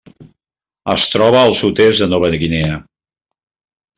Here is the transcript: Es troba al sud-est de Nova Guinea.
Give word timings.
Es 0.93 1.03
troba 1.15 1.39
al 1.49 1.53
sud-est 1.59 2.03
de 2.05 2.09
Nova 2.15 2.33
Guinea. 2.45 2.83